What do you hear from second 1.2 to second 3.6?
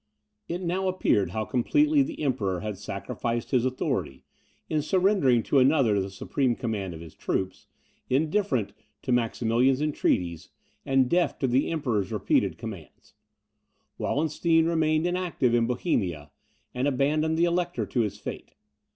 how completely the Emperor had sacrificed